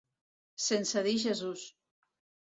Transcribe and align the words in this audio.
Sense 0.67 1.03
dir 1.07 1.13
Jesús. 1.23 1.67